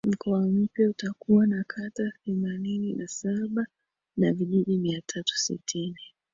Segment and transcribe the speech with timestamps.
[0.07, 3.65] mkoa mpya utakuwa na Kata themanini na saba
[4.17, 5.99] na vijiji mia tatu sitini